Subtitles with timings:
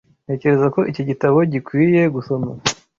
[0.25, 2.49] Ntekereza ko iki gitabo gikwiye gusoma.